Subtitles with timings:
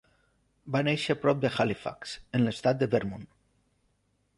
[0.75, 3.33] Va néixer prop de Halifax, en l'estat de Vermont.